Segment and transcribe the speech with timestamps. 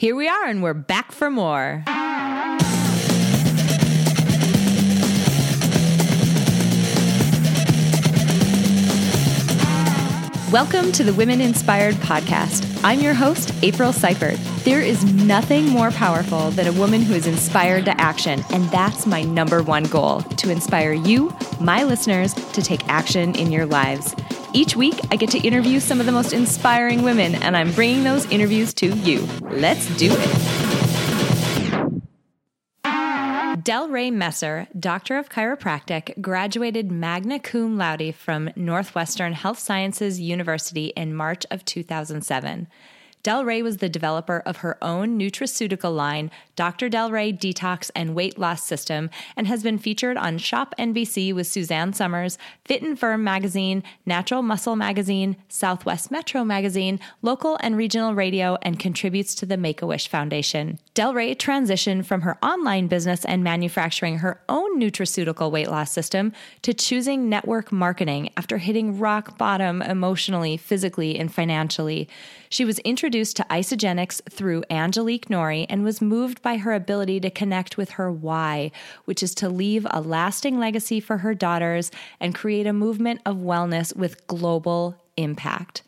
[0.00, 1.84] Here we are, and we're back for more.
[10.50, 12.80] Welcome to the Women Inspired Podcast.
[12.82, 14.38] I'm your host, April Seifert.
[14.64, 19.06] There is nothing more powerful than a woman who is inspired to action, and that's
[19.06, 21.30] my number one goal to inspire you,
[21.60, 24.14] my listeners, to take action in your lives.
[24.52, 28.02] Each week, I get to interview some of the most inspiring women, and I'm bringing
[28.02, 29.28] those interviews to you.
[29.42, 30.70] Let's do it.
[33.62, 40.86] Del Delray Messer, Doctor of Chiropractic, graduated magna cum laude from Northwestern Health Sciences University
[40.96, 42.66] in March of 2007.
[43.22, 46.88] Delray was the developer of her own nutraceutical line, Dr.
[46.88, 51.46] Del Rey Detox and Weight Loss System, and has been featured on Shop NBC with
[51.46, 58.14] Suzanne Somers, Fit and Firm Magazine, Natural Muscle Magazine, Southwest Metro Magazine, local and regional
[58.14, 60.78] radio, and contributes to the Make a Wish Foundation.
[60.94, 66.32] Del Rey transitioned from her online business and manufacturing her own nutraceutical weight loss system
[66.62, 72.08] to choosing network marketing after hitting rock bottom emotionally, physically, and financially.
[72.52, 77.30] She was introduced to Isagenix through Angelique Nori and was moved by her ability to
[77.30, 78.72] connect with her why,
[79.04, 83.36] which is to leave a lasting legacy for her daughters and create a movement of
[83.36, 85.84] wellness with global impact.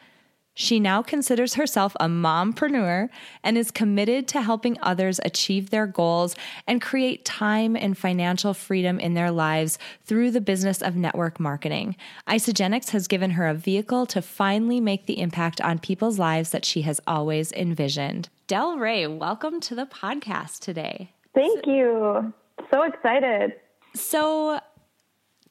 [0.54, 3.08] She now considers herself a mompreneur
[3.42, 6.36] and is committed to helping others achieve their goals
[6.66, 11.96] and create time and financial freedom in their lives through the business of network marketing.
[12.28, 16.66] Isagenix has given her a vehicle to finally make the impact on people's lives that
[16.66, 18.28] she has always envisioned.
[18.46, 21.12] Del Ray, welcome to the podcast today.
[21.34, 22.34] Thank you.
[22.70, 23.54] So excited.
[23.94, 24.60] So,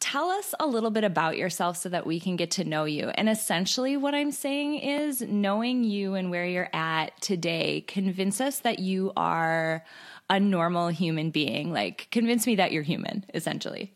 [0.02, 3.10] tell us a little bit about yourself so that we can get to know you.
[3.10, 8.60] And essentially, what I'm saying is knowing you and where you're at today, convince us
[8.60, 9.86] that you are
[10.30, 11.72] a normal human being.
[11.72, 13.94] Like, convince me that you're human, essentially.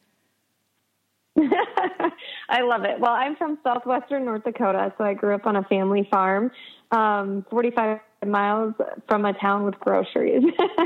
[2.50, 2.99] I love it.
[2.99, 6.52] Well, I'm from southwestern North Dakota, so I grew up on a family farm,
[6.92, 8.73] um, 45 miles
[9.10, 10.43] from a town with groceries.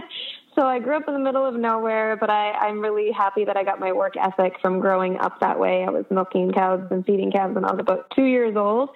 [0.60, 3.56] So I grew up in the middle of nowhere, but I, I'm really happy that
[3.56, 5.86] I got my work ethic from growing up that way.
[5.88, 8.90] I was milking cows and feeding calves when I was about two years old.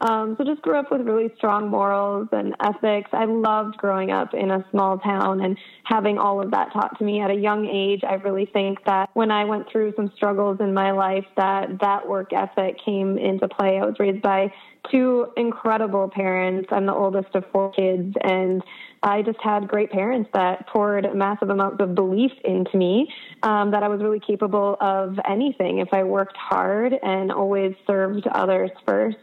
[0.00, 3.10] Um, so just grew up with really strong morals and ethics.
[3.12, 7.04] I loved growing up in a small town and having all of that taught to
[7.04, 8.02] me at a young age.
[8.08, 12.08] I really think that when I went through some struggles in my life, that that
[12.08, 13.80] work ethic came into play.
[13.80, 14.52] I was raised by
[14.88, 16.68] two incredible parents.
[16.70, 18.62] I'm the oldest of four kids, and
[19.02, 23.82] I just had great parents that poured massive amounts of belief into me um, that
[23.82, 29.16] I was really capable of anything if I worked hard and always served others first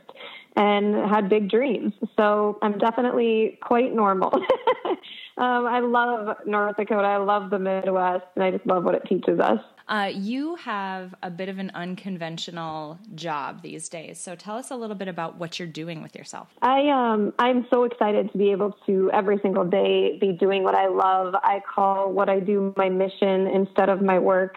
[0.55, 1.93] and had big dreams.
[2.17, 4.33] So I'm definitely quite normal.
[5.37, 7.07] um, I love North Dakota.
[7.07, 9.59] I love the Midwest, and I just love what it teaches us.
[9.87, 14.19] Uh, you have a bit of an unconventional job these days.
[14.19, 16.47] So tell us a little bit about what you're doing with yourself.
[16.63, 20.73] I um I'm so excited to be able to every single day be doing what
[20.73, 21.35] I love.
[21.35, 24.55] I call what I do my mission instead of my work.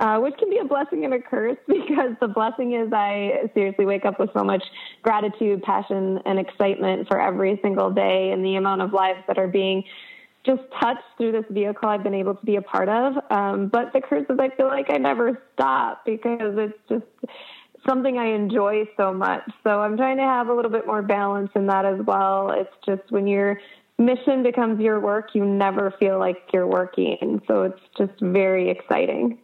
[0.00, 3.84] Uh, which can be a blessing and a curse because the blessing is I seriously
[3.84, 4.64] wake up with so much
[5.02, 9.46] gratitude, passion, and excitement for every single day and the amount of lives that are
[9.46, 9.84] being
[10.46, 13.12] just touched through this vehicle I've been able to be a part of.
[13.30, 17.04] Um, but the curse is I feel like I never stop because it's just
[17.86, 19.42] something I enjoy so much.
[19.64, 22.52] So I'm trying to have a little bit more balance in that as well.
[22.56, 23.60] It's just when your
[23.98, 27.42] mission becomes your work, you never feel like you're working.
[27.46, 29.38] So it's just very exciting.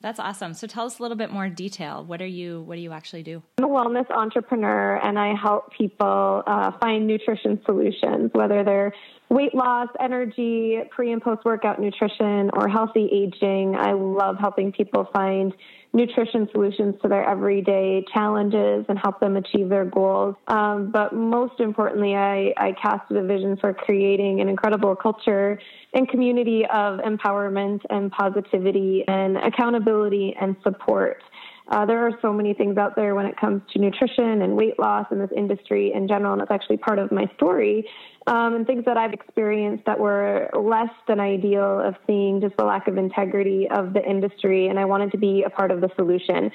[0.00, 0.54] That's awesome.
[0.54, 2.04] So tell us a little bit more detail.
[2.04, 3.42] What are you what do you actually do?
[3.58, 8.92] I'm a wellness entrepreneur and I help people uh, find nutrition solutions, whether they're
[9.28, 13.74] weight loss, energy, pre and post workout nutrition, or healthy aging.
[13.76, 15.52] I love helping people find
[15.98, 20.36] nutrition solutions to their everyday challenges and help them achieve their goals.
[20.46, 25.58] Um, but most importantly, I, I casted a vision for creating an incredible culture
[25.92, 31.22] and community of empowerment and positivity and accountability and support.
[31.70, 34.78] Uh, there are so many things out there when it comes to nutrition and weight
[34.78, 37.86] loss in this industry in general, and that's actually part of my story.
[38.26, 42.64] Um, and things that I've experienced that were less than ideal of seeing just the
[42.64, 45.90] lack of integrity of the industry, and I wanted to be a part of the
[45.96, 46.50] solution.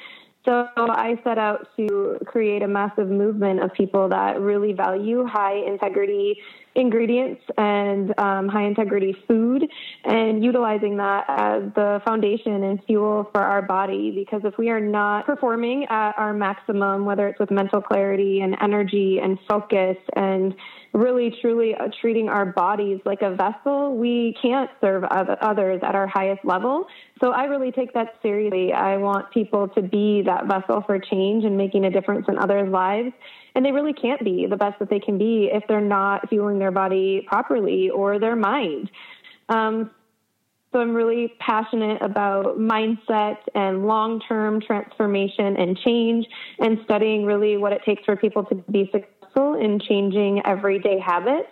[0.45, 5.55] So I set out to create a massive movement of people that really value high
[5.55, 6.37] integrity
[6.75, 9.63] ingredients and um, high integrity food
[10.03, 14.11] and utilizing that as the foundation and fuel for our body.
[14.11, 18.55] Because if we are not performing at our maximum, whether it's with mental clarity and
[18.61, 20.55] energy and focus and
[20.93, 26.07] really truly uh, treating our bodies like a vessel, we can't serve others at our
[26.07, 26.85] highest level.
[27.21, 28.73] So I really take that seriously.
[28.73, 32.69] I want people to be that vessel for change and making a difference in others'
[32.69, 33.11] lives.
[33.55, 36.59] And they really can't be the best that they can be if they're not fueling
[36.59, 38.89] their body properly or their mind.
[39.49, 39.91] Um,
[40.73, 46.25] so I'm really passionate about mindset and long term transformation and change
[46.57, 51.49] and studying really what it takes for people to be successful in changing everyday habits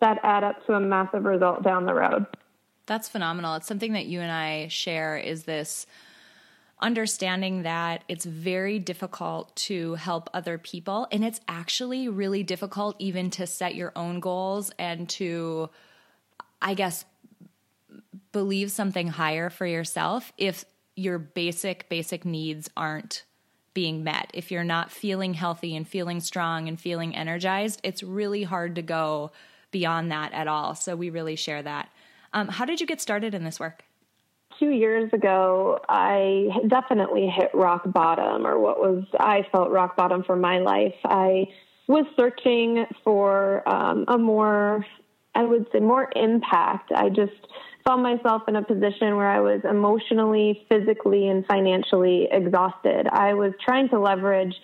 [0.00, 2.26] that add up to a massive result down the road.
[2.86, 3.54] That's phenomenal.
[3.56, 5.86] It's something that you and I share is this
[6.82, 13.30] understanding that it's very difficult to help other people and it's actually really difficult even
[13.30, 15.70] to set your own goals and to
[16.60, 17.04] I guess
[18.32, 20.64] believe something higher for yourself if
[20.96, 23.24] your basic basic needs aren't
[23.74, 24.30] being met.
[24.34, 28.82] If you're not feeling healthy and feeling strong and feeling energized, it's really hard to
[28.82, 29.32] go
[29.70, 30.74] beyond that at all.
[30.74, 31.88] So we really share that.
[32.34, 33.84] Um, how did you get started in this work?
[34.62, 40.22] Two years ago, I definitely hit rock bottom, or what was I felt rock bottom
[40.22, 40.94] for my life.
[41.04, 41.48] I
[41.88, 44.86] was searching for um, a more,
[45.34, 46.92] I would say, more impact.
[46.94, 47.32] I just
[47.84, 53.08] found myself in a position where I was emotionally, physically, and financially exhausted.
[53.10, 54.54] I was trying to leverage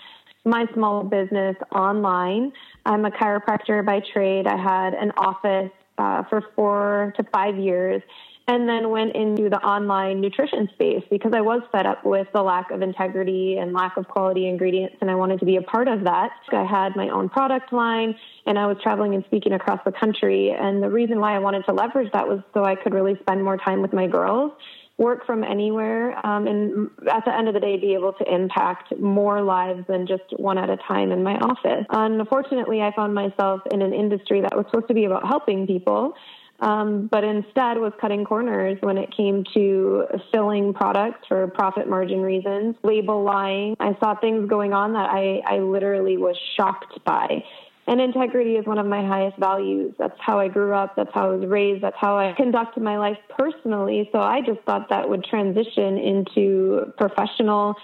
[0.44, 2.52] my small business online.
[2.86, 4.46] I'm a chiropractor by trade.
[4.46, 8.00] I had an office uh, for four to five years
[8.48, 12.42] and then went into the online nutrition space because I was fed up with the
[12.42, 15.86] lack of integrity and lack of quality ingredients, and I wanted to be a part
[15.86, 16.30] of that.
[16.50, 18.16] I had my own product line,
[18.46, 20.50] and I was traveling and speaking across the country.
[20.50, 23.44] And the reason why I wanted to leverage that was so I could really spend
[23.44, 24.52] more time with my girls.
[24.96, 28.98] Work from anywhere, um, and at the end of the day, be able to impact
[28.98, 31.86] more lives than just one at a time in my office.
[31.90, 36.14] Unfortunately, I found myself in an industry that was supposed to be about helping people,
[36.60, 42.20] um, but instead was cutting corners when it came to filling products for profit margin
[42.20, 43.76] reasons, label lying.
[43.78, 47.44] I saw things going on that I, I literally was shocked by.
[47.86, 49.94] And integrity is one of my highest values.
[49.98, 50.94] That's how I grew up.
[50.94, 51.82] That's how I was raised.
[51.82, 54.10] That's how I conduct my life personally.
[54.12, 57.76] So I just thought that would transition into professional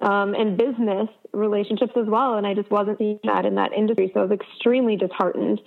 [0.00, 2.38] um, and business relationships as well.
[2.38, 4.10] And I just wasn't seeing that in that industry.
[4.12, 5.60] So I was extremely disheartened.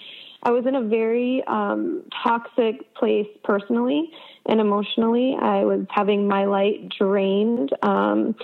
[0.46, 4.12] I was in a very um, toxic place personally
[4.46, 5.36] and emotionally.
[5.42, 7.72] I was having my light drained.
[7.82, 8.36] Um,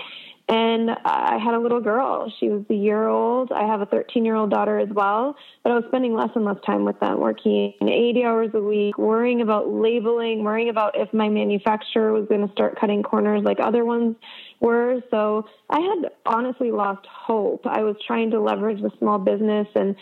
[0.50, 2.34] and I had a little girl.
[2.40, 3.52] She was a year old.
[3.54, 5.36] I have a 13 year old daughter as well.
[5.64, 8.98] But I was spending less and less time with them, working 80 hours a week,
[8.98, 13.60] worrying about labeling, worrying about if my manufacturer was going to start cutting corners like
[13.62, 14.16] other ones
[14.60, 15.02] were.
[15.12, 17.66] So I had honestly lost hope.
[17.66, 19.96] I was trying to leverage the small business and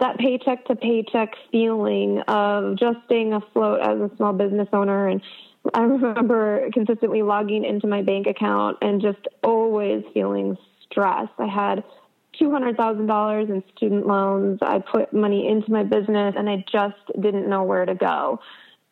[0.00, 5.08] that paycheck to paycheck feeling of just staying afloat as a small business owner.
[5.08, 5.22] And
[5.72, 10.56] I remember consistently logging into my bank account and just always feeling
[10.90, 11.28] stress.
[11.38, 11.84] I had
[12.40, 14.58] $200,000 in student loans.
[14.62, 18.40] I put money into my business and I just didn't know where to go.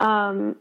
[0.01, 0.57] Um,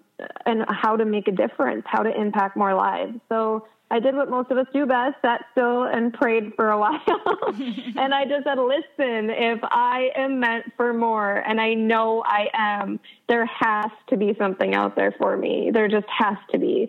[0.45, 3.17] and how to make a difference, how to impact more lives.
[3.29, 6.77] So I did what most of us do best, sat still and prayed for a
[6.77, 6.97] while.
[7.97, 12.47] and I just said, listen, if I am meant for more, and I know I
[12.53, 15.71] am, there has to be something out there for me.
[15.73, 16.87] There just has to be.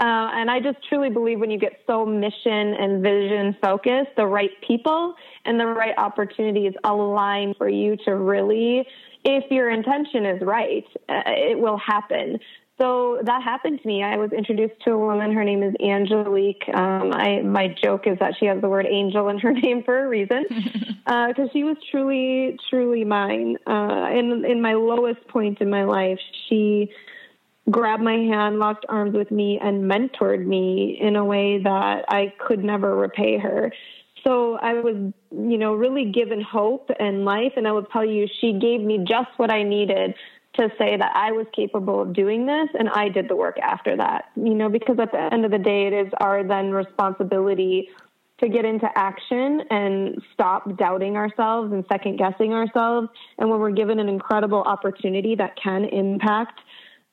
[0.00, 4.26] Uh, and I just truly believe when you get so mission and vision focused, the
[4.26, 5.14] right people
[5.44, 8.88] and the right opportunities align for you to really,
[9.24, 12.40] if your intention is right, uh, it will happen
[12.80, 14.02] so that happened to me.
[14.02, 15.32] I was introduced to a woman.
[15.32, 16.64] Her name is Angelique.
[16.72, 20.04] Um, I my joke is that she has the word angel in her name for
[20.04, 23.58] a reason, because uh, she was truly, truly mine.
[23.66, 26.18] Uh, in in my lowest point in my life,
[26.48, 26.90] she
[27.70, 32.32] grabbed my hand, locked arms with me, and mentored me in a way that I
[32.38, 33.72] could never repay her.
[34.24, 34.96] So I was,
[35.30, 37.52] you know, really given hope and life.
[37.56, 40.14] And I will tell you, she gave me just what I needed
[40.54, 43.96] to say that I was capable of doing this and I did the work after
[43.96, 44.30] that.
[44.36, 47.88] You know, because at the end of the day, it is our then responsibility
[48.40, 53.08] to get into action and stop doubting ourselves and second guessing ourselves.
[53.38, 56.58] And when we're given an incredible opportunity that can impact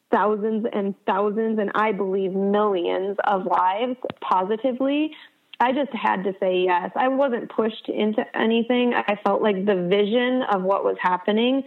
[0.10, 5.12] thousands and thousands, and I believe millions of lives positively,
[5.60, 6.92] I just had to say yes.
[6.96, 8.94] I wasn't pushed into anything.
[8.94, 11.64] I felt like the vision of what was happening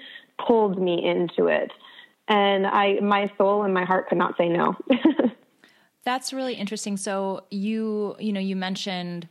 [0.47, 1.71] pulled me into it.
[2.29, 4.77] And I, my soul and my heart could not say no.
[6.05, 6.97] That's really interesting.
[6.97, 9.29] So you, you know, you mentioned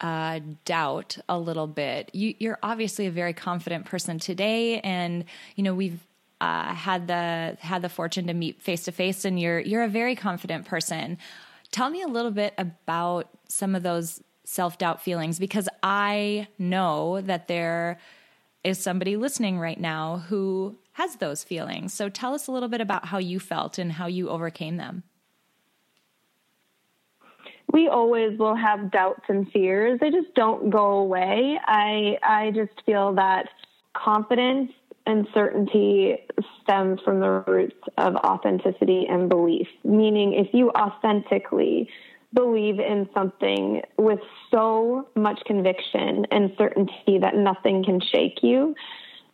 [0.00, 2.10] uh, doubt a little bit.
[2.12, 5.24] You, you're obviously a very confident person today, and
[5.56, 6.06] you know we've
[6.40, 9.88] uh, had the had the fortune to meet face to face, and you're you're a
[9.88, 11.16] very confident person.
[11.70, 17.20] Tell me a little bit about some of those self doubt feelings because I know
[17.22, 17.98] that there
[18.64, 21.92] is somebody listening right now who has those feelings.
[21.92, 25.04] So tell us a little bit about how you felt and how you overcame them
[27.74, 29.98] we always will have doubts and fears.
[30.00, 31.58] They just don't go away.
[31.66, 33.48] I I just feel that
[33.94, 34.70] confidence
[35.06, 36.16] and certainty
[36.62, 39.66] stems from the roots of authenticity and belief.
[39.82, 41.90] Meaning, if you authentically
[42.34, 44.18] believe in something with
[44.50, 48.74] so much conviction and certainty that nothing can shake you,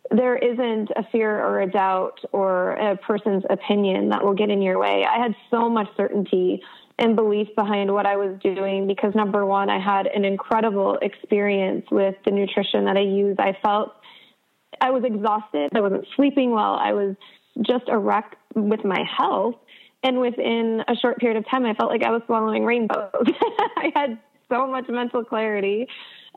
[0.09, 4.61] there isn't a fear or a doubt or a person's opinion that will get in
[4.61, 5.05] your way.
[5.09, 6.61] I had so much certainty
[6.99, 11.85] and belief behind what I was doing because number one, I had an incredible experience
[11.91, 13.37] with the nutrition that I use.
[13.39, 13.93] I felt
[14.79, 15.71] I was exhausted.
[15.75, 16.75] I wasn't sleeping well.
[16.75, 17.15] I was
[17.61, 19.55] just a wreck with my health.
[20.03, 23.11] And within a short period of time, I felt like I was swallowing rainbows.
[23.77, 25.87] I had so much mental clarity,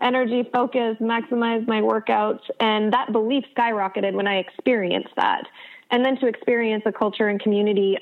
[0.00, 2.40] energy, focus, maximized my workouts.
[2.60, 5.44] And that belief skyrocketed when I experienced that.
[5.90, 7.96] And then to experience a culture and community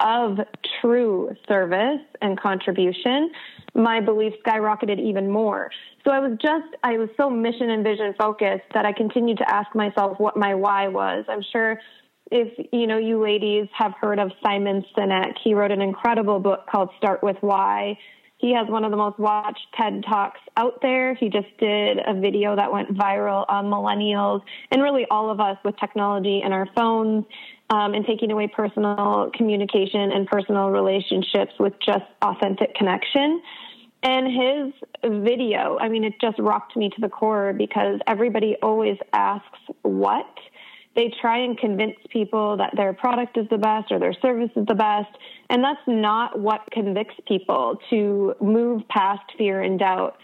[0.00, 0.38] of
[0.80, 3.30] true service and contribution,
[3.74, 5.70] my belief skyrocketed even more.
[6.04, 9.48] So I was just, I was so mission and vision focused that I continued to
[9.48, 11.24] ask myself what my why was.
[11.28, 11.80] I'm sure
[12.30, 16.66] if, you know, you ladies have heard of Simon Sinek, he wrote an incredible book
[16.70, 17.98] called Start With Why.
[18.38, 21.14] He has one of the most watched TED Talks out there.
[21.14, 25.56] He just did a video that went viral on millennials and really all of us
[25.64, 27.24] with technology and our phones
[27.70, 33.40] um, and taking away personal communication and personal relationships with just authentic connection.
[34.02, 38.98] And his video, I mean, it just rocked me to the core because everybody always
[39.14, 40.26] asks what.
[40.94, 44.66] They try and convince people that their product is the best or their service is
[44.66, 45.10] the best.
[45.50, 50.16] And that's not what convicts people to move past fear and doubt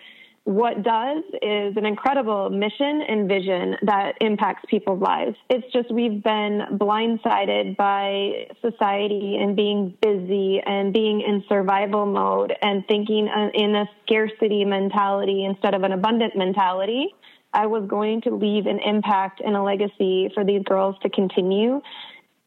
[0.45, 5.37] what does is an incredible mission and vision that impacts people's lives.
[5.50, 12.55] It's just we've been blindsided by society and being busy and being in survival mode
[12.62, 17.15] and thinking in a scarcity mentality instead of an abundant mentality.
[17.52, 21.80] I was going to leave an impact and a legacy for these girls to continue.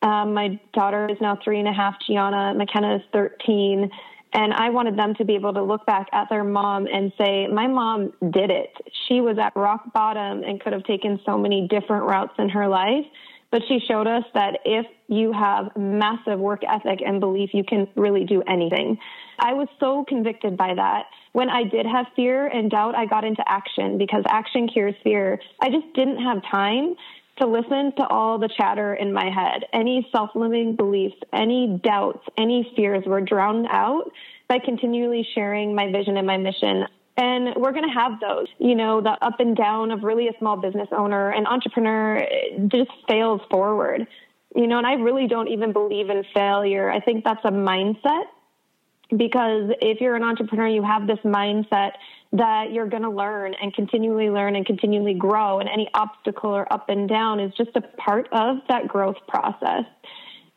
[0.02, 1.96] Um, my daughter is now three and a half.
[2.08, 3.90] Gianna McKenna is 13
[4.36, 7.48] and I wanted them to be able to look back at their mom and say,
[7.48, 8.72] My mom did it.
[9.08, 12.68] She was at rock bottom and could have taken so many different routes in her
[12.68, 13.06] life.
[13.54, 17.88] But she showed us that if you have massive work ethic and belief, you can
[17.96, 18.98] really do anything.
[19.38, 21.04] I was so convicted by that.
[21.34, 25.40] When I did have fear and doubt, I got into action because action cures fear.
[25.62, 26.96] I just didn't have time
[27.42, 29.66] to listen to all the chatter in my head.
[29.72, 34.10] Any self limiting beliefs, any doubts, any fears were drowned out
[34.50, 36.86] by continually sharing my vision and my mission.
[37.16, 40.34] And we're going to have those, you know, the up and down of really a
[40.40, 42.28] small business owner, an entrepreneur
[42.68, 44.08] just fails forward,
[44.56, 46.90] you know, and I really don't even believe in failure.
[46.90, 48.24] I think that's a mindset
[49.16, 51.92] because if you're an entrepreneur, you have this mindset
[52.32, 55.60] that you're going to learn and continually learn and continually grow.
[55.60, 59.84] And any obstacle or up and down is just a part of that growth process.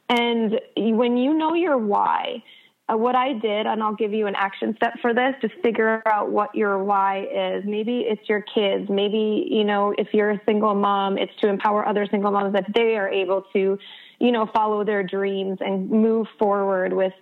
[0.09, 2.43] And when you know your why,
[2.89, 6.03] uh, what I did, and I'll give you an action step for this, to figure
[6.07, 7.65] out what your why is.
[7.67, 8.89] Maybe it's your kids.
[8.89, 12.67] Maybe, you know, if you're a single mom, it's to empower other single moms that
[12.75, 13.79] they are able to,
[14.21, 17.13] you know, follow their dreams and move forward with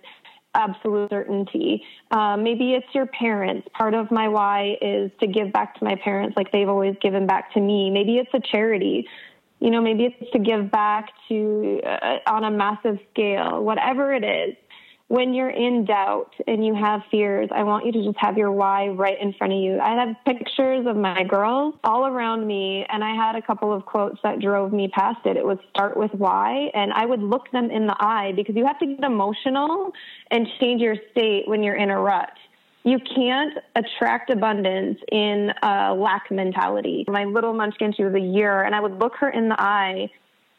[0.53, 1.83] absolute certainty.
[2.11, 3.67] Um, maybe it's your parents.
[3.73, 7.27] Part of my why is to give back to my parents like they've always given
[7.27, 7.89] back to me.
[7.89, 9.07] Maybe it's a charity.
[9.59, 13.63] You know, maybe it's to give back to uh, on a massive scale.
[13.63, 14.55] Whatever it is,
[15.07, 18.51] when you're in doubt and you have fears, I want you to just have your
[18.51, 19.79] why right in front of you.
[19.79, 23.85] I have pictures of my girls all around me, and I had a couple of
[23.85, 25.37] quotes that drove me past it.
[25.37, 28.65] It would start with why, and I would look them in the eye because you
[28.65, 29.91] have to get emotional
[30.31, 32.31] and change your state when you're in a rut.
[32.83, 37.05] You can't attract abundance in a lack mentality.
[37.07, 40.09] My little munchkin, she was a year, and I would look her in the eye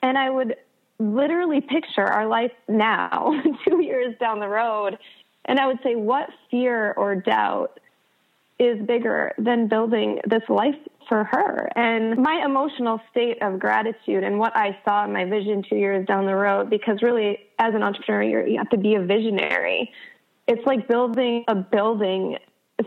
[0.02, 0.56] and I would
[0.98, 3.32] literally picture our life now,
[3.68, 4.98] two years down the road,
[5.44, 7.78] and I would say, what fear or doubt
[8.58, 10.74] is bigger than building this life
[11.08, 11.68] for her.
[11.76, 16.06] And my emotional state of gratitude and what I saw in my vision two years
[16.06, 19.92] down the road, because really, as an entrepreneur, you have to be a visionary.
[20.48, 22.38] It's like building a building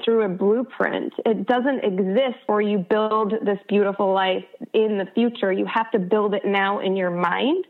[0.04, 1.13] through a blueprint.
[1.25, 5.51] It doesn't exist or you build this beautiful life in the future.
[5.51, 7.66] You have to build it now in your mind.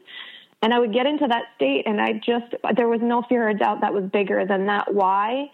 [0.61, 3.53] And I would get into that state and I just, there was no fear or
[3.53, 5.49] doubt that was bigger than that why.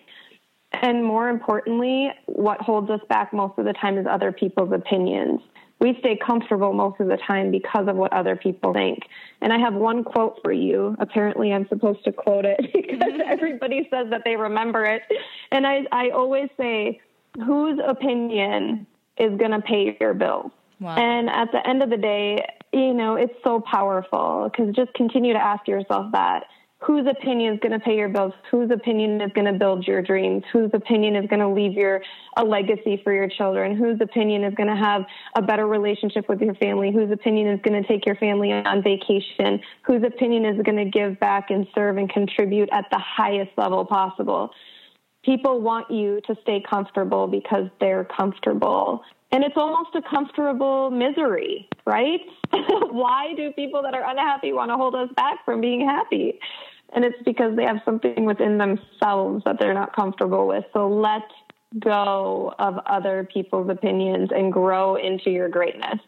[0.82, 5.42] And more importantly, what holds us back most of the time is other people's opinions.
[5.80, 9.00] We stay comfortable most of the time because of what other people think.
[9.42, 10.96] And I have one quote for you.
[11.00, 15.04] Apparently, I'm supposed to quote it because everybody says that they remember it.
[15.52, 17.02] And I, I always say,
[17.46, 20.52] whose opinion is going to pay your bills?
[20.80, 20.96] Wow.
[20.96, 22.46] And at the end of the day,
[22.76, 24.50] you know, it's so powerful.
[24.52, 26.44] Because just continue to ask yourself that.
[26.82, 30.04] Whose opinion is going to pay your bills, whose opinion is going to build your
[30.04, 32.02] dreams, whose opinion is going to leave your
[32.38, 35.04] a legacy for your children, whose opinion is going to have
[35.36, 38.84] a better relationship with your family, whose opinion is going to take your family on
[38.84, 43.52] vacation, whose opinion is going to give back and serve and contribute at the highest
[43.58, 44.52] level possible.
[45.24, 49.02] People want you to stay comfortable because they're comfortable.
[49.36, 52.22] And it's almost a comfortable misery, right?
[52.54, 56.40] Why do people that are unhappy want to hold us back from being happy?
[56.94, 60.64] And it's because they have something within themselves that they're not comfortable with.
[60.72, 61.24] So let
[61.78, 66.00] go of other people's opinions and grow into your greatness.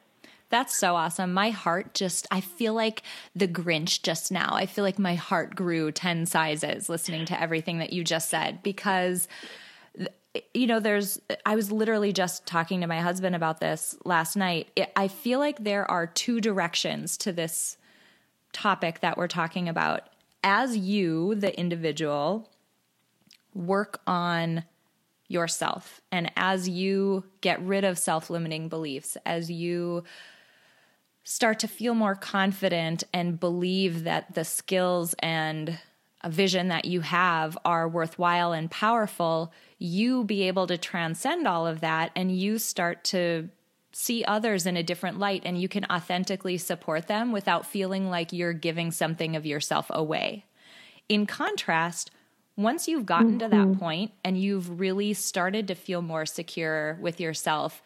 [0.49, 1.33] That's so awesome.
[1.33, 3.03] My heart just, I feel like
[3.35, 4.51] the Grinch just now.
[4.53, 8.63] I feel like my heart grew 10 sizes listening to everything that you just said
[8.63, 9.27] because,
[10.53, 14.69] you know, there's, I was literally just talking to my husband about this last night.
[14.95, 17.77] I feel like there are two directions to this
[18.53, 20.09] topic that we're talking about
[20.43, 22.49] as you, the individual,
[23.53, 24.63] work on
[25.27, 30.03] yourself and as you get rid of self limiting beliefs, as you
[31.23, 35.77] start to feel more confident and believe that the skills and
[36.21, 41.67] a vision that you have are worthwhile and powerful, you be able to transcend all
[41.67, 43.49] of that and you start to
[43.91, 48.33] see others in a different light and you can authentically support them without feeling like
[48.33, 50.45] you're giving something of yourself away.
[51.09, 52.11] In contrast,
[52.55, 53.39] once you've gotten mm-hmm.
[53.39, 53.79] to that mm-hmm.
[53.79, 57.81] point and you've really started to feel more secure with yourself,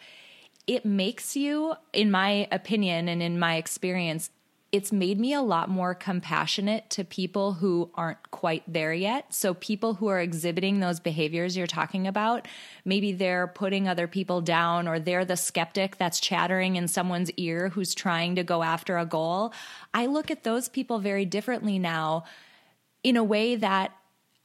[0.67, 4.30] it makes you, in my opinion and in my experience,
[4.71, 9.34] it's made me a lot more compassionate to people who aren't quite there yet.
[9.34, 12.47] So, people who are exhibiting those behaviors you're talking about,
[12.86, 17.69] maybe they're putting other people down or they're the skeptic that's chattering in someone's ear
[17.69, 19.53] who's trying to go after a goal.
[19.93, 22.23] I look at those people very differently now
[23.03, 23.91] in a way that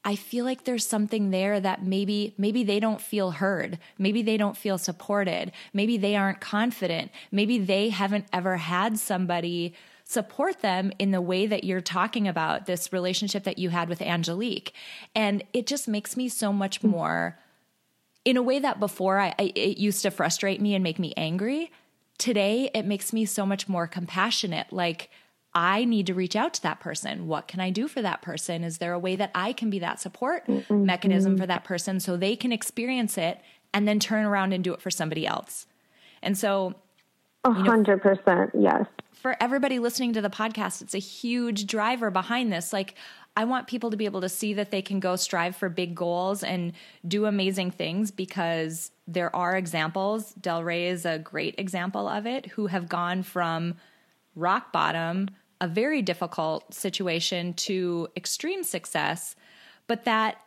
[0.04, 3.78] I feel like there's something there that maybe maybe they don't feel heard.
[3.98, 5.52] Maybe they don't feel supported.
[5.72, 7.12] Maybe they aren't confident.
[7.30, 9.74] Maybe they haven't ever had somebody
[10.08, 14.00] support them in the way that you're talking about this relationship that you had with
[14.00, 14.72] Angelique.
[15.16, 16.88] And it just makes me so much hmm.
[16.88, 17.38] more
[18.24, 21.12] in a way that before I, I, it used to frustrate me and make me
[21.16, 21.72] angry.
[22.18, 24.72] Today it makes me so much more compassionate.
[24.72, 25.10] Like
[25.52, 27.26] I need to reach out to that person.
[27.26, 28.62] What can I do for that person?
[28.62, 30.86] Is there a way that I can be that support mm-hmm.
[30.86, 33.40] mechanism for that person so they can experience it
[33.74, 35.66] and then turn around and do it for somebody else?
[36.22, 36.74] And so,
[37.44, 38.86] a hundred percent, yes
[39.26, 42.72] for everybody listening to the podcast, it's a huge driver behind this.
[42.72, 42.94] Like,
[43.36, 45.96] I want people to be able to see that they can go strive for big
[45.96, 46.72] goals and
[47.08, 50.32] do amazing things because there are examples.
[50.34, 53.74] Del Rey is a great example of it, who have gone from
[54.36, 55.28] rock bottom,
[55.60, 59.34] a very difficult situation, to extreme success,
[59.88, 60.40] but that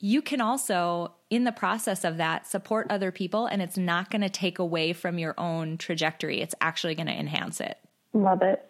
[0.00, 4.22] you can also, in the process of that, support other people and it's not going
[4.22, 6.40] to take away from your own trajectory.
[6.40, 7.78] It's actually going to enhance it.
[8.12, 8.64] Love it.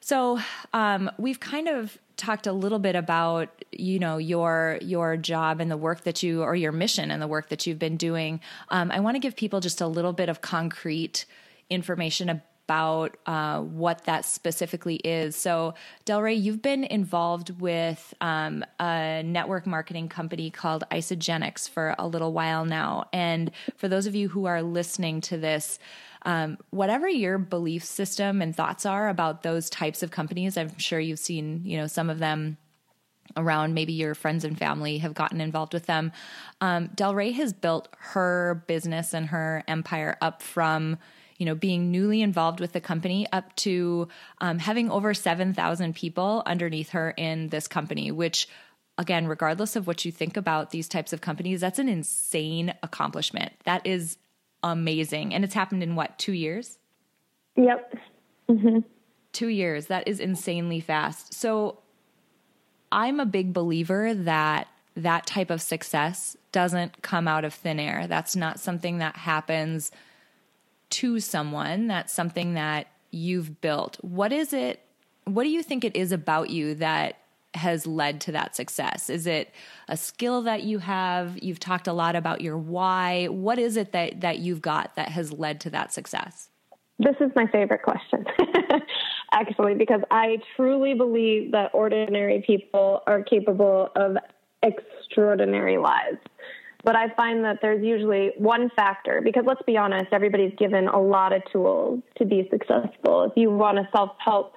[0.00, 0.38] So
[0.72, 5.70] um, we've kind of talked a little bit about you know your your job and
[5.70, 8.40] the work that you or your mission and the work that you've been doing.
[8.68, 11.26] Um, I want to give people just a little bit of concrete
[11.68, 12.30] information
[12.66, 15.36] about uh, what that specifically is.
[15.36, 21.94] So, Del Rey, you've been involved with um, a network marketing company called Isagenix for
[21.96, 23.08] a little while now.
[23.12, 25.78] And for those of you who are listening to this,
[26.26, 30.98] um, whatever your belief system and thoughts are about those types of companies, I'm sure
[30.98, 32.58] you've seen, you know, some of them
[33.36, 36.10] around maybe your friends and family have gotten involved with them.
[36.60, 40.98] Um, Del Rey has built her business and her empire up from
[41.38, 44.08] you know being newly involved with the company up to
[44.40, 48.48] um, having over 7000 people underneath her in this company which
[48.96, 53.52] again regardless of what you think about these types of companies that's an insane accomplishment
[53.64, 54.16] that is
[54.72, 55.34] amazing.
[55.34, 56.78] And it's happened in what, two years?
[57.56, 57.94] Yep.
[58.48, 58.78] Mm-hmm.
[59.32, 59.86] Two years.
[59.86, 61.34] That is insanely fast.
[61.34, 61.80] So
[62.92, 68.06] I'm a big believer that that type of success doesn't come out of thin air.
[68.06, 69.90] That's not something that happens
[70.90, 71.86] to someone.
[71.86, 73.98] That's something that you've built.
[74.02, 74.80] What is it?
[75.24, 77.18] What do you think it is about you that
[77.56, 79.10] has led to that success?
[79.10, 79.52] Is it
[79.88, 81.42] a skill that you have?
[81.42, 83.26] You've talked a lot about your why.
[83.26, 86.48] What is it that that you've got that has led to that success?
[86.98, 88.24] This is my favorite question,
[89.32, 94.16] actually, because I truly believe that ordinary people are capable of
[94.62, 96.18] extraordinary lives.
[96.84, 101.00] But I find that there's usually one factor, because let's be honest, everybody's given a
[101.00, 103.24] lot of tools to be successful.
[103.24, 104.54] If you want a self help,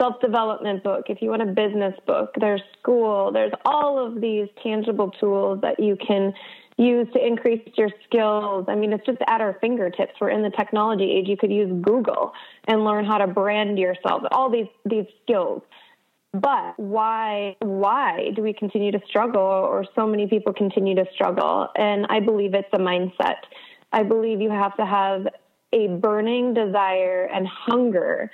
[0.00, 4.48] self development book, if you want a business book, there's school, there's all of these
[4.62, 6.32] tangible tools that you can
[6.78, 8.64] use to increase your skills.
[8.68, 10.14] I mean, it's just at our fingertips.
[10.20, 11.28] We're in the technology age.
[11.28, 12.32] You could use Google
[12.66, 15.62] and learn how to brand yourself, all these, these skills.
[16.32, 21.68] But why why do we continue to struggle or so many people continue to struggle?
[21.74, 23.42] And I believe it's a mindset.
[23.92, 25.26] I believe you have to have
[25.72, 28.30] a burning desire and hunger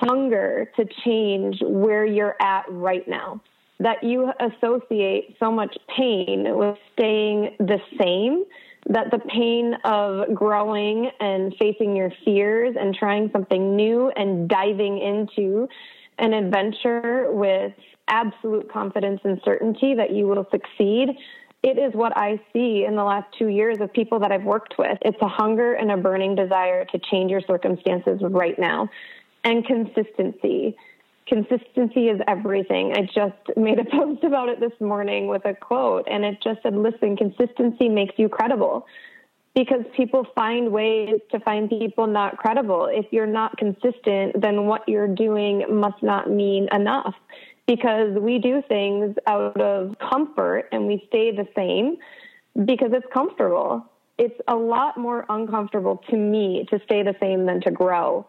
[0.00, 3.40] hunger to change where you're at right now.
[3.80, 8.44] That you associate so much pain with staying the same
[8.88, 14.98] that the pain of growing and facing your fears and trying something new and diving
[14.98, 15.68] into
[16.18, 17.72] an adventure with
[18.08, 21.08] absolute confidence and certainty that you will succeed.
[21.62, 24.74] It is what I see in the last two years of people that I've worked
[24.78, 24.98] with.
[25.00, 28.90] It's a hunger and a burning desire to change your circumstances right now.
[29.44, 30.76] And consistency.
[31.26, 32.92] Consistency is everything.
[32.94, 36.62] I just made a post about it this morning with a quote, and it just
[36.62, 38.86] said, listen, consistency makes you credible
[39.54, 42.88] because people find ways to find people not credible.
[42.90, 47.14] If you're not consistent, then what you're doing must not mean enough
[47.66, 51.96] because we do things out of comfort and we stay the same
[52.66, 53.86] because it's comfortable.
[54.18, 58.26] It's a lot more uncomfortable to me to stay the same than to grow.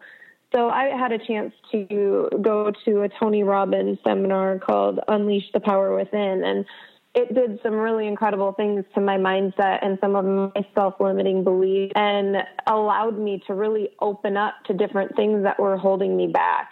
[0.56, 5.60] So I had a chance to go to a Tony Robbins seminar called Unleash the
[5.60, 6.64] Power Within and
[7.14, 11.92] it did some really incredible things to my mindset and some of my self-limiting beliefs
[11.94, 16.70] and allowed me to really open up to different things that were holding me back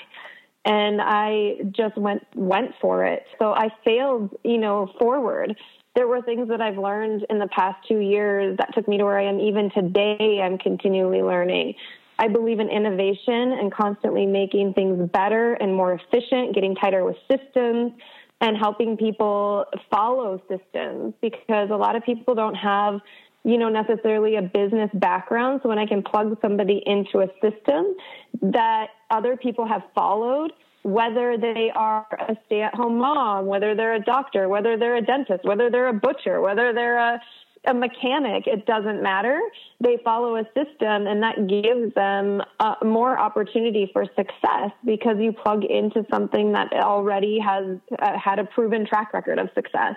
[0.65, 3.25] and I just went went for it.
[3.39, 5.55] So I failed, you know, forward.
[5.95, 9.05] There were things that I've learned in the past 2 years that took me to
[9.05, 10.41] where I am even today.
[10.43, 11.75] I'm continually learning.
[12.19, 17.17] I believe in innovation and constantly making things better and more efficient, getting tighter with
[17.31, 17.93] systems,
[18.41, 23.01] and helping people follow systems because a lot of people don't have
[23.45, 25.61] you know necessarily a business background.
[25.63, 27.95] So when i can plug somebody into a system
[28.43, 34.49] that other people have followed whether they are a stay-at-home mom whether they're a doctor
[34.49, 37.21] whether they're a dentist whether they're a butcher whether they're a
[37.67, 39.41] a mechanic, it doesn't matter.
[39.81, 45.33] They follow a system, and that gives them uh, more opportunity for success because you
[45.33, 49.97] plug into something that already has uh, had a proven track record of success.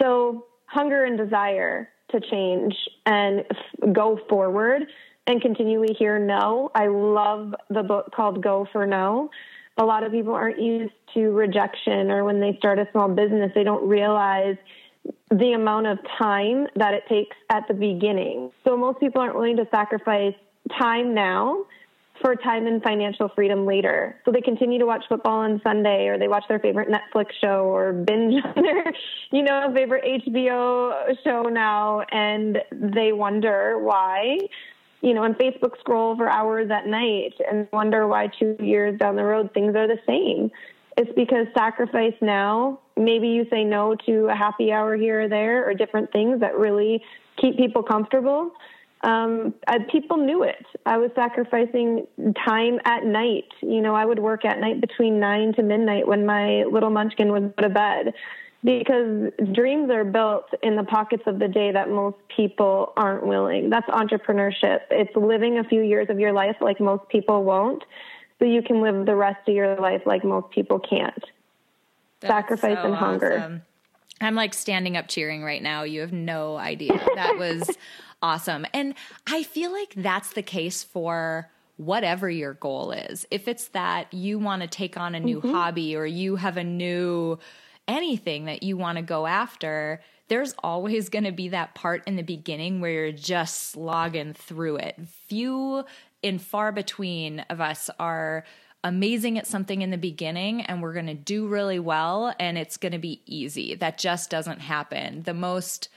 [0.00, 2.74] So, hunger and desire to change
[3.06, 4.82] and f- go forward
[5.26, 6.70] and continually hear no.
[6.74, 9.30] I love the book called Go for No.
[9.78, 13.50] A lot of people aren't used to rejection, or when they start a small business,
[13.54, 14.56] they don't realize
[15.30, 18.50] the amount of time that it takes at the beginning.
[18.64, 20.34] So most people aren't willing to sacrifice
[20.78, 21.64] time now
[22.20, 24.20] for time and financial freedom later.
[24.24, 27.64] So they continue to watch football on Sunday or they watch their favorite Netflix show
[27.64, 28.92] or binge on their,
[29.30, 34.38] you know, favorite HBO show now and they wonder why,
[35.00, 39.16] you know, and Facebook scroll for hours at night and wonder why 2 years down
[39.16, 40.50] the road things are the same.
[41.00, 45.66] It's because sacrifice now, maybe you say no to a happy hour here or there
[45.66, 47.02] or different things that really
[47.40, 48.50] keep people comfortable.
[49.02, 50.62] Um, I, people knew it.
[50.84, 52.06] I was sacrificing
[52.46, 53.48] time at night.
[53.62, 57.28] You know, I would work at night between nine to midnight when my little munchkin
[57.28, 58.12] go to bed
[58.62, 63.70] because dreams are built in the pockets of the day that most people aren't willing.
[63.70, 64.80] That's entrepreneurship.
[64.90, 67.82] It's living a few years of your life like most people won't
[68.40, 71.24] so you can live the rest of your life like most people can't.
[72.20, 73.38] That's Sacrifice so and hunger.
[73.38, 73.62] Awesome.
[74.20, 75.82] I'm like standing up cheering right now.
[75.82, 77.00] You have no idea.
[77.14, 77.70] That was
[78.22, 78.66] awesome.
[78.74, 78.94] And
[79.26, 83.26] I feel like that's the case for whatever your goal is.
[83.30, 85.52] If it's that you want to take on a new mm-hmm.
[85.52, 87.38] hobby or you have a new
[87.88, 92.16] anything that you want to go after, there's always going to be that part in
[92.16, 94.96] the beginning where you're just slogging through it.
[95.26, 95.84] Few
[96.22, 98.44] and far between of us are
[98.82, 102.76] amazing at something in the beginning and we're going to do really well and it's
[102.76, 103.74] going to be easy.
[103.74, 105.22] That just doesn't happen.
[105.22, 105.88] The most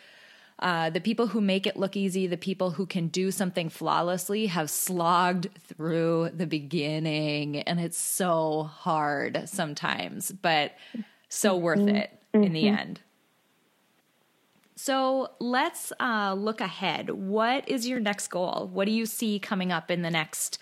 [0.60, 4.46] uh, the people who make it look easy, the people who can do something flawlessly,
[4.46, 10.74] have slogged through the beginning, and it's so hard sometimes, but
[11.28, 11.96] so worth mm-hmm.
[11.96, 12.78] it in the mm-hmm.
[12.78, 13.00] end.
[14.86, 17.10] So let's uh, look ahead.
[17.10, 18.69] What is your next goal?
[18.74, 20.58] What do you see coming up in the next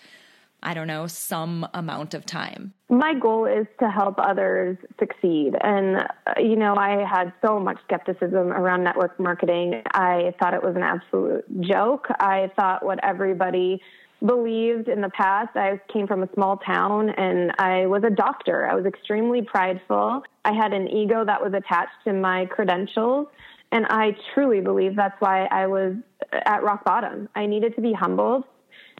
[0.62, 2.72] I don't know, some amount of time?
[2.88, 5.56] My goal is to help others succeed.
[5.60, 9.82] And, uh, you know, I had so much skepticism around network marketing.
[9.92, 12.06] I thought it was an absolute joke.
[12.20, 13.80] I thought what everybody
[14.24, 15.56] believed in the past.
[15.56, 18.68] I came from a small town and I was a doctor.
[18.70, 20.22] I was extremely prideful.
[20.44, 23.26] I had an ego that was attached to my credentials.
[23.72, 25.94] And I truly believe that's why I was
[26.30, 27.28] at rock bottom.
[27.34, 28.44] I needed to be humbled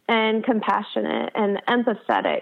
[0.07, 2.41] and compassionate and empathetic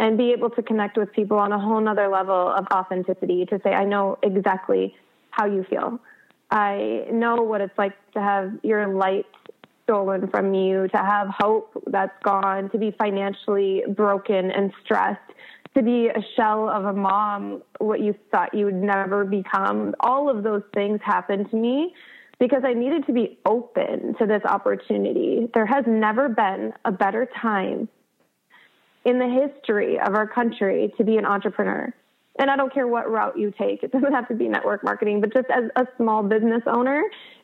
[0.00, 3.60] and be able to connect with people on a whole nother level of authenticity to
[3.62, 4.96] say, I know exactly
[5.30, 6.00] how you feel.
[6.50, 9.26] I know what it's like to have your light
[9.84, 15.20] stolen from you, to have hope that's gone, to be financially broken and stressed,
[15.74, 19.94] to be a shell of a mom, what you thought you would never become.
[20.00, 21.94] All of those things happened to me
[22.40, 25.48] because I needed to be open to this opportunity.
[25.54, 27.88] There has never been a better time
[29.04, 31.94] in the history of our country to be an entrepreneur.
[32.38, 33.82] And I don't care what route you take.
[33.82, 37.02] It doesn't have to be network marketing, but just as a small business owner,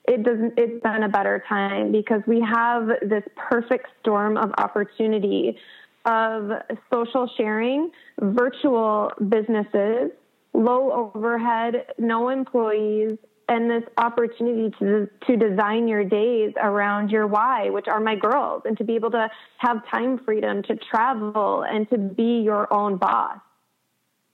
[0.09, 5.59] it doesn't it's been a better time because we have this perfect storm of opportunity
[6.07, 6.51] of
[6.93, 7.91] social sharing,
[8.21, 10.13] virtual businesses,
[10.55, 17.71] low overhead, no employees, and this opportunity to to design your days around your why,
[17.71, 21.89] which are my girls, and to be able to have time freedom to travel and
[21.91, 23.39] to be your own boss.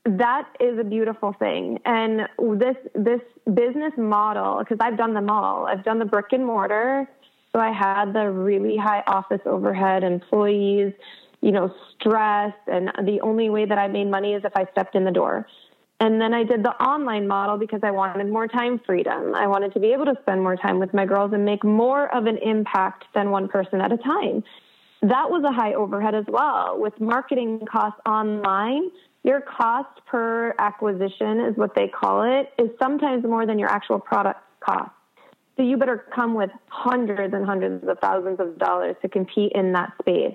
[0.04, 1.78] That is a beautiful thing.
[1.84, 3.20] And this this
[3.52, 5.66] business model, because I've done them all.
[5.66, 7.06] I've done the brick and mortar,
[7.52, 10.94] so I had the really high office overhead, employees,
[11.42, 12.54] you know, stress.
[12.68, 15.46] and the only way that I made money is if I stepped in the door.
[16.00, 19.34] And then I did the online model because I wanted more time freedom.
[19.34, 22.12] I wanted to be able to spend more time with my girls and make more
[22.14, 24.42] of an impact than one person at a time.
[25.02, 26.76] That was a high overhead as well.
[26.80, 28.90] With marketing costs online,
[29.24, 34.00] your cost per acquisition is what they call it, is sometimes more than your actual
[34.00, 34.90] product cost.
[35.56, 39.72] So you better come with hundreds and hundreds of thousands of dollars to compete in
[39.72, 40.34] that space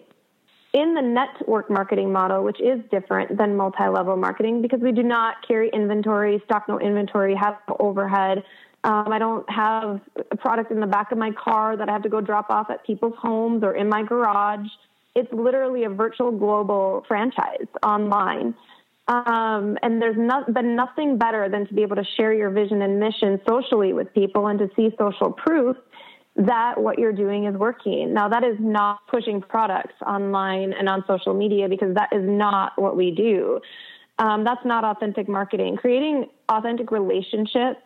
[0.74, 5.04] in the network marketing model, which is different than multi level marketing because we do
[5.04, 8.44] not carry inventory, stock no inventory, have overhead.
[8.84, 10.02] Um, I don't have
[10.32, 12.70] a product in the back of my car that I have to go drop off
[12.70, 14.68] at people's homes or in my garage.
[15.16, 18.54] It's literally a virtual global franchise online.
[19.08, 22.82] Um, and there's not, been nothing better than to be able to share your vision
[22.82, 25.78] and mission socially with people and to see social proof
[26.38, 28.14] that what you're doing is working.
[28.14, 32.80] Now, that is not pushing products online and on social media because that is not
[32.80, 33.60] what we do.
[34.20, 35.78] Um, that's not authentic marketing.
[35.78, 37.82] Creating authentic relationships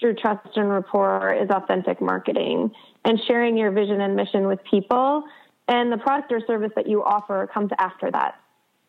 [0.00, 2.72] through trust and rapport is authentic marketing.
[3.04, 5.22] And sharing your vision and mission with people
[5.68, 8.34] and the product or service that you offer comes after that.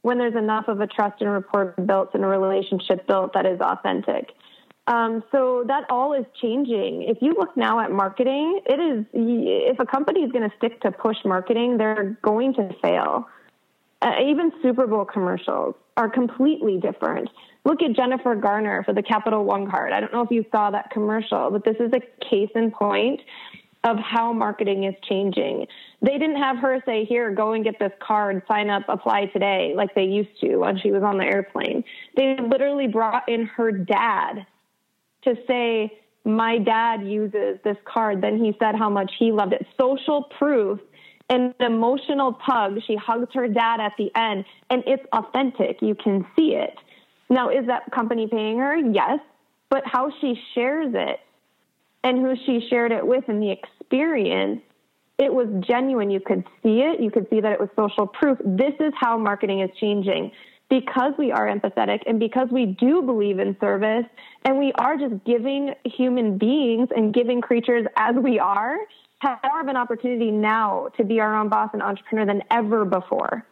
[0.02, 3.60] When there's enough of a trust and rapport built and a relationship built that is
[3.60, 4.32] authentic.
[4.88, 7.04] Um, so that all is changing.
[7.04, 10.80] If you look now at marketing, it is if a company is going to stick
[10.82, 13.28] to push marketing, they're going to fail.
[14.02, 17.30] Uh, even Super Bowl commercials are completely different.
[17.66, 19.92] Look at Jennifer Garner for the Capital One card.
[19.92, 23.20] I don't know if you saw that commercial, but this is a case in point
[23.84, 25.68] of how marketing is changing.
[26.02, 29.74] They didn't have her say, Here, go and get this card, sign up, apply today,
[29.76, 31.84] like they used to when she was on the airplane.
[32.16, 34.46] They literally brought in her dad
[35.28, 38.22] to say, my dad uses this card.
[38.22, 39.66] Then he said how much he loved it.
[39.80, 40.80] Social proof
[41.30, 42.80] and an emotional tug.
[42.86, 45.82] She hugs her dad at the end, and it's authentic.
[45.82, 46.78] You can see it.
[47.30, 48.78] Now, is that company paying her?
[48.78, 49.20] Yes.
[49.70, 51.20] But how she shares it
[52.04, 54.62] and who she shared it with and the experience,
[55.18, 56.10] it was genuine.
[56.10, 57.02] You could see it.
[57.02, 58.38] You could see that it was social proof.
[58.46, 60.32] This is how marketing is changing
[60.70, 64.06] because we are empathetic and because we do believe in service
[64.44, 68.78] and we are just giving human beings and giving creatures as we are
[69.20, 72.86] have more of an opportunity now to be our own boss and entrepreneur than ever
[72.86, 73.46] before.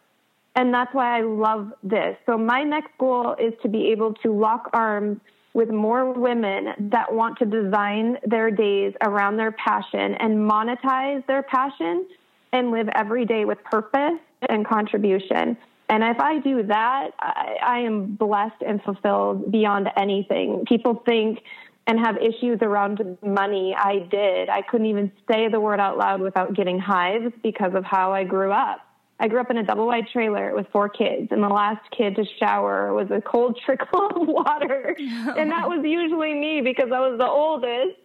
[0.56, 2.15] And that's why I love this.
[2.25, 5.19] So my next goal is to be able to lock arms
[5.54, 11.43] with more women that want to design their days around their passion and monetize their
[11.43, 12.06] passion
[12.54, 15.58] and live every day with purpose and contribution.
[15.89, 20.65] And if I do that, I, I am blessed and fulfilled beyond anything.
[20.67, 21.39] People think
[21.88, 23.76] and have issues around money.
[23.78, 24.50] I did.
[24.50, 28.24] I couldn't even say the word out loud without getting hives because of how I
[28.24, 28.80] grew up.
[29.19, 32.15] I grew up in a double wide trailer with four kids, and the last kid
[32.17, 34.95] to shower was a cold trickle of water.
[35.00, 37.98] and that was usually me because I was the oldest.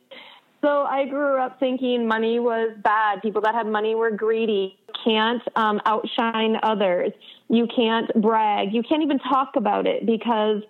[0.60, 3.22] So I grew up thinking money was bad.
[3.22, 4.78] People that had money were greedy.
[5.04, 7.12] can't um, outshine others.
[7.50, 8.72] You can't brag.
[8.72, 10.62] You can't even talk about it because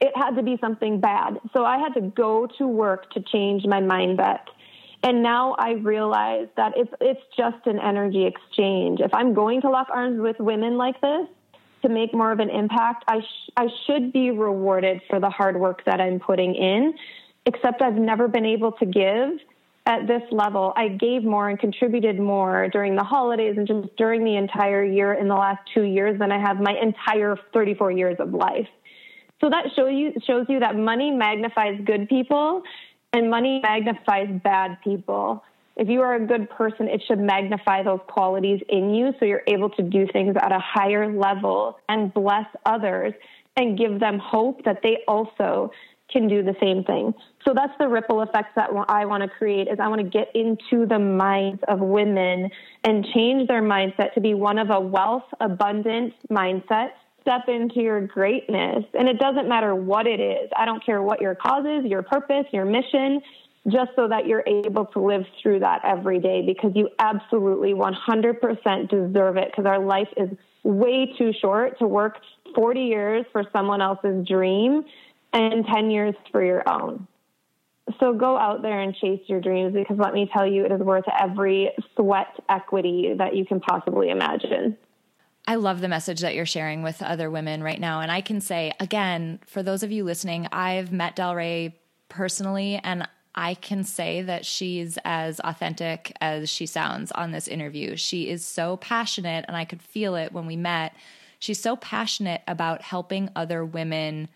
[0.00, 1.38] it had to be something bad.
[1.52, 4.40] So I had to go to work to change my mind mindset.
[5.04, 9.00] And now I realize that it's it's just an energy exchange.
[9.00, 11.26] If I'm going to lock arms with women like this
[11.82, 15.60] to make more of an impact, I sh- I should be rewarded for the hard
[15.60, 16.94] work that I'm putting in.
[17.44, 19.30] Except I've never been able to give
[19.86, 20.72] at this level.
[20.76, 25.14] I gave more and contributed more during the holidays and just during the entire year
[25.14, 28.68] in the last 2 years than I have my entire 34 years of life.
[29.40, 32.62] So that show you shows you that money magnifies good people
[33.12, 35.42] and money magnifies bad people.
[35.76, 39.42] If you are a good person, it should magnify those qualities in you so you're
[39.48, 43.14] able to do things at a higher level and bless others
[43.56, 45.72] and give them hope that they also
[46.12, 47.14] can do the same thing.
[47.44, 50.28] So that's the ripple effects that I want to create is I want to get
[50.34, 52.50] into the minds of women
[52.84, 56.90] and change their mindset to be one of a wealth abundant mindset
[57.22, 58.84] step into your greatness.
[58.98, 60.50] And it doesn't matter what it is.
[60.56, 63.20] I don't care what your cause is, your purpose, your mission,
[63.68, 68.88] just so that you're able to live through that every day because you absolutely 100%
[68.90, 70.28] deserve it because our life is
[70.64, 72.18] way too short to work
[72.54, 74.84] 40 years for someone else's dream
[75.32, 77.06] and 10 years for your own.
[77.98, 80.80] So go out there and chase your dreams because let me tell you, it is
[80.80, 84.76] worth every sweat equity that you can possibly imagine.
[85.46, 88.00] I love the message that you're sharing with other women right now.
[88.00, 91.72] And I can say, again, for those of you listening, I've met Delrae
[92.08, 97.96] personally, and I can say that she's as authentic as she sounds on this interview.
[97.96, 100.94] She is so passionate, and I could feel it when we met.
[101.40, 104.28] She's so passionate about helping other women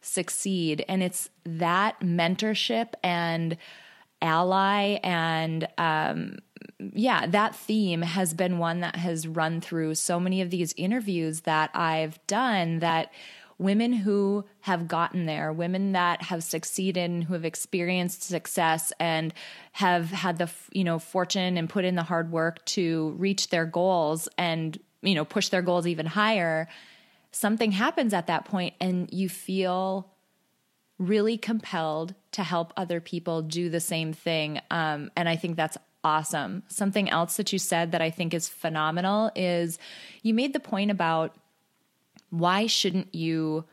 [0.00, 0.84] succeed.
[0.88, 3.56] And it's that mentorship and
[4.22, 6.38] ally and um,
[6.92, 11.42] yeah, that theme has been one that has run through so many of these interviews
[11.42, 13.12] that I've done that
[13.58, 19.34] women who have gotten there, women that have succeeded and who have experienced success and
[19.72, 23.66] have had the, you know, fortune and put in the hard work to reach their
[23.66, 26.68] goals and, you know, push their goals even higher,
[27.32, 30.10] something happens at that point and you feel
[30.98, 34.60] really compelled to help other people do the same thing.
[34.70, 36.62] Um, and I think that's awesome.
[36.68, 39.78] Something else that you said that I think is phenomenal is
[40.22, 41.36] you made the point about
[42.30, 43.64] why shouldn't you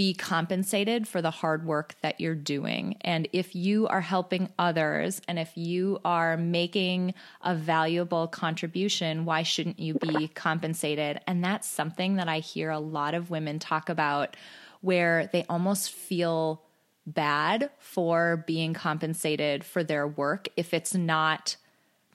[0.00, 2.96] be compensated for the hard work that you're doing.
[3.02, 9.42] And if you are helping others and if you are making a valuable contribution, why
[9.42, 11.20] shouldn't you be compensated?
[11.26, 14.38] And that's something that I hear a lot of women talk about
[14.80, 16.62] where they almost feel
[17.06, 21.56] bad for being compensated for their work if it's not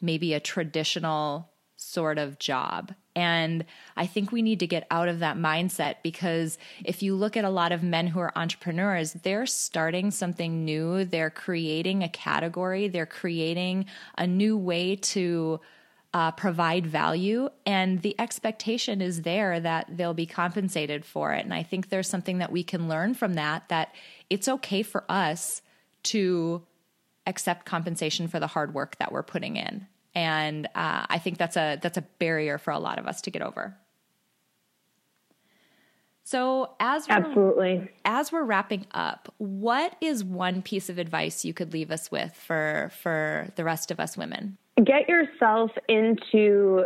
[0.02, 2.96] maybe a traditional sort of job.
[3.16, 7.38] And I think we need to get out of that mindset because if you look
[7.38, 11.06] at a lot of men who are entrepreneurs, they're starting something new.
[11.06, 13.86] They're creating a category, they're creating
[14.18, 15.62] a new way to
[16.14, 17.50] uh, provide value.
[17.66, 21.44] And the expectation is there that they'll be compensated for it.
[21.44, 23.94] And I think there's something that we can learn from that, that
[24.30, 25.62] it's okay for us
[26.04, 26.64] to
[27.28, 29.88] accept compensation for the hard work that we're putting in.
[30.16, 33.32] And uh, I think that's a that's a barrier for a lot of us to
[33.32, 33.76] get over.
[36.24, 41.54] So as we're, absolutely as we're wrapping up, what is one piece of advice you
[41.54, 44.58] could leave us with for for the rest of us women?
[44.84, 46.86] Get yourself into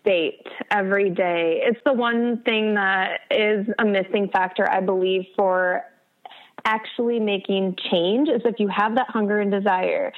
[0.00, 1.60] state every day.
[1.62, 5.82] It's the one thing that is a missing factor, I believe, for
[6.64, 10.12] actually making change is if you have that hunger and desire.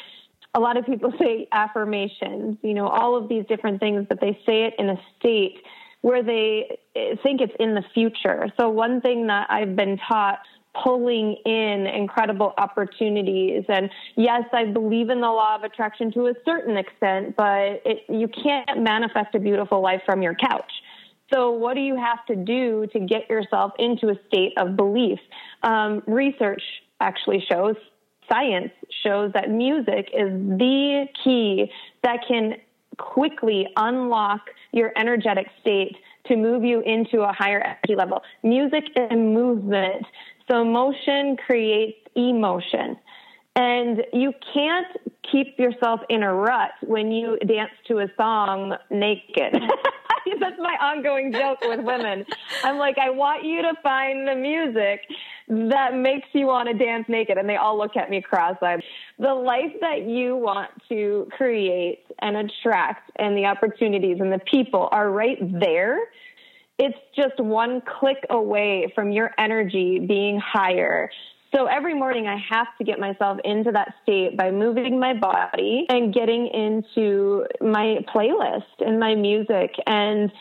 [0.54, 4.38] A lot of people say affirmations, you know, all of these different things, but they
[4.46, 5.58] say it in a state
[6.00, 6.79] where they
[7.22, 8.52] think it's in the future.
[8.60, 10.40] So, one thing that I've been taught
[10.83, 13.64] pulling in incredible opportunities.
[13.68, 18.02] And yes, I believe in the law of attraction to a certain extent, but it,
[18.08, 20.70] you can't manifest a beautiful life from your couch.
[21.33, 25.18] So, what do you have to do to get yourself into a state of belief?
[25.62, 26.62] Um, research
[27.00, 27.76] actually shows,
[28.29, 28.72] science
[29.02, 31.70] shows that music is the key
[32.02, 32.54] that can
[32.98, 34.40] quickly unlock
[34.72, 35.96] your energetic state
[36.27, 38.22] to move you into a higher energy level.
[38.42, 40.06] Music is movement.
[40.50, 42.96] So motion creates emotion.
[43.56, 44.87] And you can't
[45.31, 49.54] keep yourself in a rut when you dance to a song naked.
[50.40, 52.25] That's my ongoing joke with women.
[52.64, 55.02] I'm like, I want you to find the music
[55.48, 57.36] that makes you want to dance naked.
[57.36, 58.82] And they all look at me cross eyed.
[59.18, 64.88] The life that you want to create and attract and the opportunities and the people
[64.90, 65.98] are right there.
[66.78, 71.10] It's just one click away from your energy being higher.
[71.54, 75.86] So every morning I have to get myself into that state by moving my body
[75.88, 80.32] and getting into my playlist and my music and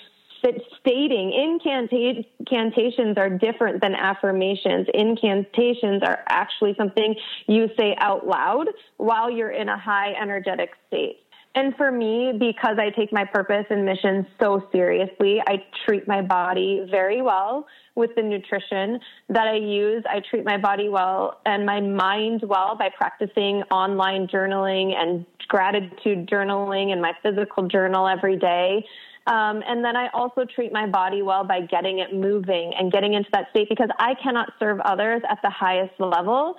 [0.79, 4.87] stating incantations are different than affirmations.
[4.93, 7.15] Incantations are actually something
[7.47, 8.67] you say out loud
[8.97, 11.22] while you're in a high energetic state.
[11.55, 16.21] And for me, because I take my purpose and mission so seriously, I treat my
[16.21, 18.99] body very well with the nutrition
[19.29, 20.03] that I use.
[20.09, 26.27] I treat my body well and my mind well by practicing online journaling and gratitude
[26.27, 28.83] journaling and my physical journal every day.
[29.27, 33.13] Um, and then I also treat my body well by getting it moving and getting
[33.13, 36.55] into that state because I cannot serve others at the highest level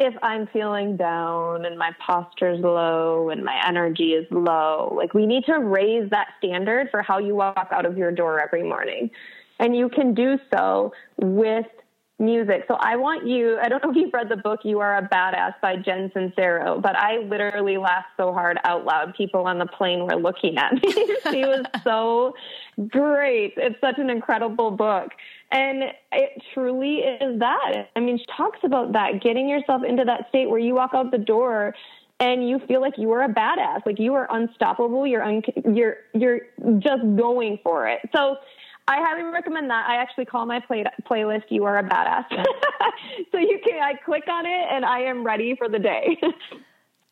[0.00, 4.94] if I'm feeling down and my posture's low and my energy is low.
[4.96, 8.40] Like we need to raise that standard for how you walk out of your door
[8.40, 9.10] every morning.
[9.58, 11.66] And you can do so with
[12.18, 12.64] music.
[12.66, 15.06] So I want you, I don't know if you've read the book You Are a
[15.06, 19.14] Badass by Jen Sincero, but I literally laughed so hard out loud.
[19.14, 20.80] People on the plane were looking at me.
[21.30, 22.34] she was so
[22.88, 23.54] great.
[23.58, 25.10] It's such an incredible book.
[25.52, 25.82] And
[26.12, 27.88] it truly is that.
[27.96, 31.10] I mean, she talks about that, getting yourself into that state where you walk out
[31.10, 31.74] the door
[32.20, 35.06] and you feel like you are a badass, like you are unstoppable.
[35.06, 36.40] You're un- you're you're
[36.78, 38.00] just going for it.
[38.14, 38.36] So
[38.86, 39.88] I highly recommend that.
[39.88, 42.26] I actually call my play- playlist "You Are a Badass,"
[43.32, 46.20] so you can I click on it and I am ready for the day.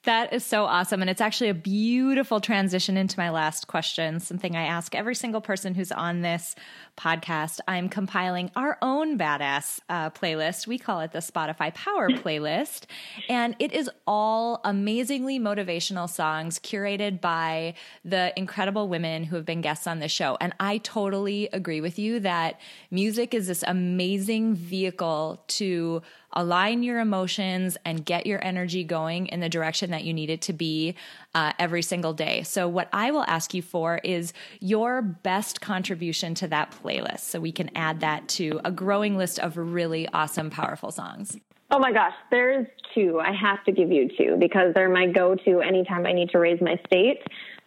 [0.04, 1.02] That is so awesome.
[1.02, 5.42] And it's actually a beautiful transition into my last question, something I ask every single
[5.42, 6.54] person who's on this
[6.98, 7.60] podcast.
[7.68, 10.66] I'm compiling our own badass uh, playlist.
[10.66, 12.82] We call it the Spotify Power Playlist.
[13.28, 17.74] And it is all amazingly motivational songs curated by
[18.04, 20.36] the incredible women who have been guests on the show.
[20.40, 26.02] And I totally agree with you that music is this amazing vehicle to
[26.34, 30.42] align your emotions and get your energy going in the direction that you need it
[30.42, 30.94] to be
[31.34, 32.42] uh, every single day.
[32.42, 36.87] So, what I will ask you for is your best contribution to that playlist
[37.22, 41.36] so we can add that to a growing list of really awesome, powerful songs.
[41.70, 43.20] Oh my gosh, there's two.
[43.20, 46.38] I have to give you two because they're my go to anytime I need to
[46.38, 47.20] raise my state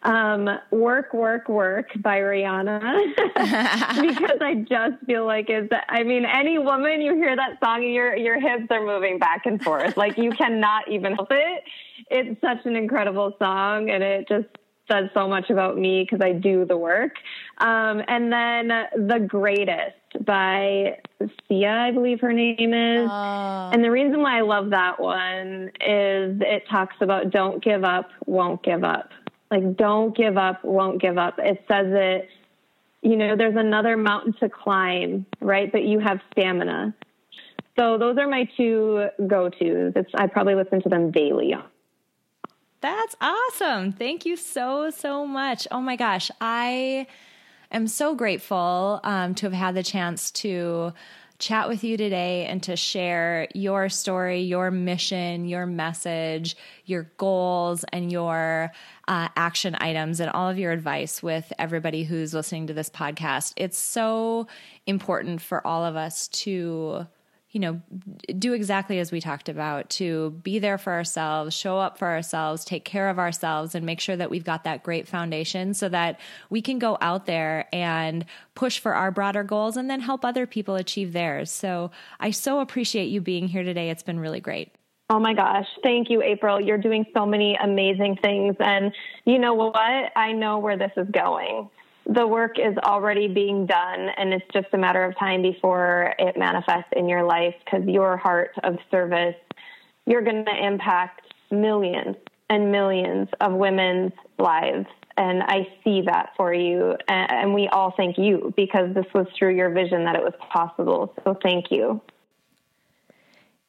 [0.04, 6.58] um, Work, Work, Work by Rihanna because I just feel like it's, I mean, any
[6.58, 9.98] woman, you hear that song your, your hips are moving back and forth.
[9.98, 11.64] Like you cannot even help it.
[12.10, 14.48] It's such an incredible song and it just
[14.92, 17.14] says so much about me because I do the work.
[17.60, 18.68] Um, and then
[19.08, 20.98] The Greatest by
[21.48, 23.08] Sia, I believe her name is.
[23.10, 23.70] Oh.
[23.74, 28.10] And the reason why I love that one is it talks about don't give up,
[28.26, 29.10] won't give up.
[29.50, 31.36] Like, don't give up, won't give up.
[31.38, 32.30] It says it,
[33.02, 35.72] you know, there's another mountain to climb, right?
[35.72, 36.96] But you have stamina.
[37.80, 39.94] So those are my two go tos.
[40.16, 41.54] I probably listen to them daily.
[42.82, 43.92] That's awesome.
[43.92, 45.68] Thank you so, so much.
[45.72, 46.32] Oh my gosh.
[46.42, 47.06] I
[47.72, 50.94] am so grateful um, to have had the chance to
[51.38, 56.56] chat with you today and to share your story, your mission, your message,
[56.86, 58.72] your goals, and your
[59.08, 63.54] uh, action items and all of your advice with everybody who's listening to this podcast.
[63.58, 64.48] It's so
[64.86, 67.08] important for all of us to
[67.52, 67.82] you know,
[68.40, 72.64] do exactly as we talked about to be there for ourselves, show up for ourselves,
[72.64, 76.20] take care of ourselves, and make sure that we've got that great foundation so that
[76.50, 78.26] we can go out there and
[78.56, 81.52] push for our broader goals and then help other people achieve theirs.
[81.52, 81.92] So
[82.22, 83.90] I so appreciate you being here today.
[83.90, 84.74] It's been really great.
[85.10, 85.68] Oh my gosh.
[85.84, 86.62] Thank you, April.
[86.62, 88.56] You're doing so many amazing things.
[88.62, 88.94] And
[89.26, 89.76] you know what?
[89.76, 91.70] I know where this is going
[92.14, 96.38] the work is already being done and it's just a matter of time before it
[96.38, 99.36] manifests in your life because your heart of service
[100.06, 102.16] you're going to impact millions
[102.50, 104.88] and millions of women's lives
[105.18, 106.96] And I see that for you.
[107.08, 111.14] And we all thank you because this was through your vision that it was possible.
[111.24, 112.02] So thank you.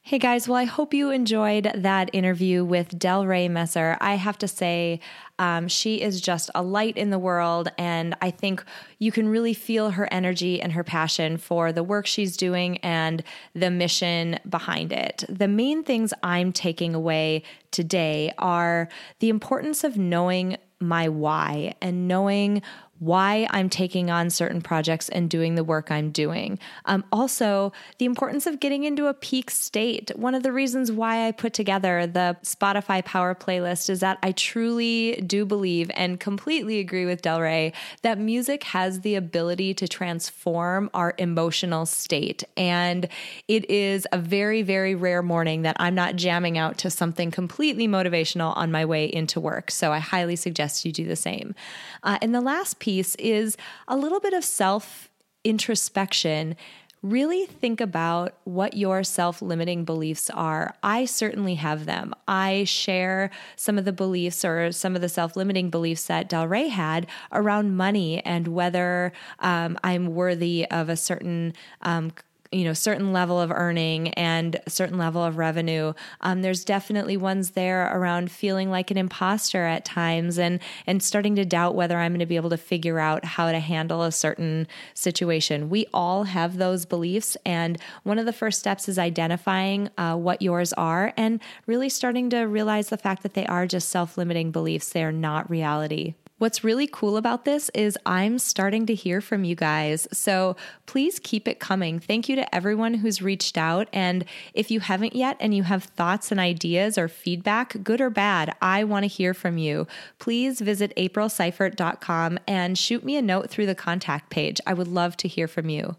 [0.04, 3.96] Hey guys, well, I hope you enjoyed that interview with Delrae Messer.
[4.00, 4.98] I have to say,
[5.38, 8.64] um, she is just a light in the world, and I think
[8.98, 13.22] you can really feel her energy and her passion for the work she's doing and
[13.54, 15.22] the mission behind it.
[15.28, 18.88] The main things I'm taking away today are
[19.20, 22.60] the importance of knowing my why and knowing
[23.02, 26.56] why I'm taking on certain projects and doing the work I'm doing.
[26.84, 30.12] Um, also, the importance of getting into a peak state.
[30.14, 34.30] One of the reasons why I put together the Spotify Power playlist is that I
[34.30, 37.72] truly do believe and completely agree with Delrae
[38.02, 42.44] that music has the ability to transform our emotional state.
[42.56, 43.08] And
[43.48, 47.88] it is a very, very rare morning that I'm not jamming out to something completely
[47.88, 49.72] motivational on my way into work.
[49.72, 51.56] So I highly suggest you do the same.
[52.04, 53.56] Uh, and the last piece piece is
[53.88, 55.08] a little bit of self
[55.44, 56.56] introspection
[57.02, 60.74] really think about what your self limiting beliefs are.
[60.84, 62.14] I certainly have them.
[62.28, 66.68] I share some of the beliefs or some of the self limiting beliefs that Delrae
[66.68, 72.12] had around money and whether um, I'm worthy of a certain um,
[72.52, 75.92] you know certain level of earning and a certain level of revenue.
[76.20, 81.36] Um, there's definitely ones there around feeling like an imposter at times and and starting
[81.36, 84.12] to doubt whether i'm going to be able to figure out how to handle a
[84.12, 85.70] certain situation.
[85.70, 90.42] We all have those beliefs and one of the first steps is identifying uh, what
[90.42, 94.90] yours are and really starting to realize the fact that they are just self-limiting beliefs.
[94.90, 99.44] They are not reality What's really cool about this is I'm starting to hear from
[99.44, 100.08] you guys.
[100.12, 102.00] So please keep it coming.
[102.00, 103.86] Thank you to everyone who's reached out.
[103.92, 108.10] And if you haven't yet and you have thoughts and ideas or feedback, good or
[108.10, 109.86] bad, I want to hear from you.
[110.18, 114.60] Please visit aprilseifert.com and shoot me a note through the contact page.
[114.66, 115.94] I would love to hear from you.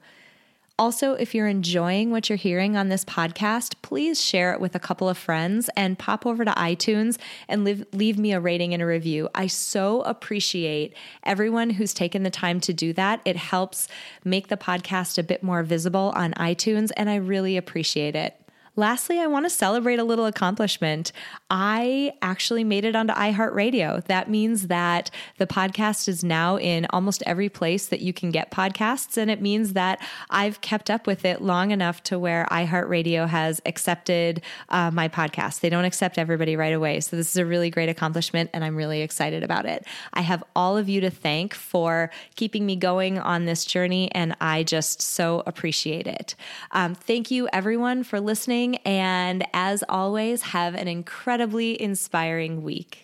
[0.84, 4.80] Also, if you're enjoying what you're hearing on this podcast, please share it with a
[4.80, 7.18] couple of friends and pop over to iTunes
[7.48, 9.30] and leave, leave me a rating and a review.
[9.34, 13.22] I so appreciate everyone who's taken the time to do that.
[13.24, 13.88] It helps
[14.26, 18.43] make the podcast a bit more visible on iTunes, and I really appreciate it.
[18.76, 21.12] Lastly, I want to celebrate a little accomplishment.
[21.52, 24.04] I actually made it onto iHeartRadio.
[24.06, 28.50] That means that the podcast is now in almost every place that you can get
[28.50, 29.16] podcasts.
[29.16, 30.02] And it means that
[30.32, 35.60] I've kept up with it long enough to where iHeartRadio has accepted uh, my podcast.
[35.60, 37.00] They don't accept everybody right away.
[37.02, 39.86] So this is a really great accomplishment, and I'm really excited about it.
[40.14, 44.36] I have all of you to thank for keeping me going on this journey, and
[44.42, 46.34] I just so appreciate it.
[46.72, 48.76] Um, thank you, everyone, for listening listening.
[48.86, 53.04] And as always, have an incredibly inspiring week.